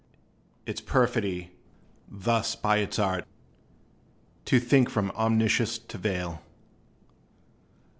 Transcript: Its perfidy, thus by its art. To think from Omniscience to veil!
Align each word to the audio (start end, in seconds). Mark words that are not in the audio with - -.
Its 0.65 0.81
perfidy, 0.81 1.51
thus 2.09 2.55
by 2.55 2.77
its 2.77 2.97
art. 2.97 3.23
To 4.45 4.59
think 4.59 4.89
from 4.89 5.11
Omniscience 5.11 5.77
to 5.77 5.97
veil! 5.99 6.41